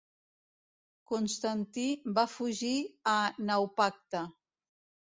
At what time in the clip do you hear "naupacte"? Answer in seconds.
3.47-4.29